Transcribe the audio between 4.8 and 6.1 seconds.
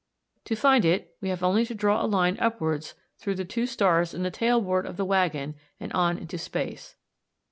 of the waggon and